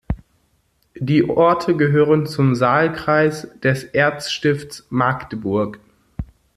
[0.97, 5.77] Die Orte gehörten zum Saalkreis des Erzstifts Magdeburg.